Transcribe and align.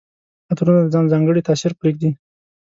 عطرونه 0.51 0.81
د 0.83 0.87
ځان 0.93 1.05
ځانګړی 1.11 1.45
تاثر 1.47 1.71
پرېږدي. 1.79 2.09